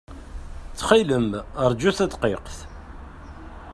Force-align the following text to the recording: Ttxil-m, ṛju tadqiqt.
Ttxil-m, 0.71 1.31
ṛju 1.69 1.91
tadqiqt. 1.97 2.57